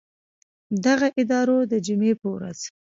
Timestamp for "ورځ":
2.35-2.59